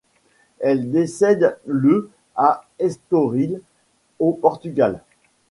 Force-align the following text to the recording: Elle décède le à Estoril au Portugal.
Elle 0.57 0.89
décède 0.89 1.59
le 1.67 2.09
à 2.35 2.65
Estoril 2.79 3.61
au 4.17 4.31
Portugal. 4.33 5.03